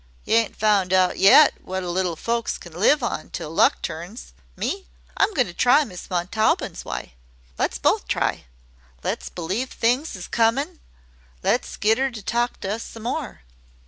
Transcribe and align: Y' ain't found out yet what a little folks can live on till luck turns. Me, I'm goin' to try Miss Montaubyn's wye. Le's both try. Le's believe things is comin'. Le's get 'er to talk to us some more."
Y' 0.25 0.31
ain't 0.33 0.55
found 0.55 0.91
out 0.93 1.19
yet 1.19 1.61
what 1.63 1.83
a 1.83 1.89
little 1.91 2.15
folks 2.15 2.57
can 2.57 2.73
live 2.73 3.03
on 3.03 3.29
till 3.29 3.51
luck 3.51 3.83
turns. 3.83 4.33
Me, 4.55 4.87
I'm 5.15 5.31
goin' 5.35 5.45
to 5.45 5.53
try 5.53 5.83
Miss 5.83 6.07
Montaubyn's 6.09 6.83
wye. 6.83 7.13
Le's 7.59 7.77
both 7.77 8.07
try. 8.07 8.45
Le's 9.03 9.29
believe 9.29 9.69
things 9.69 10.15
is 10.15 10.27
comin'. 10.27 10.79
Le's 11.43 11.77
get 11.77 11.99
'er 11.99 12.09
to 12.09 12.23
talk 12.23 12.59
to 12.61 12.73
us 12.73 12.81
some 12.83 13.03
more." 13.03 13.41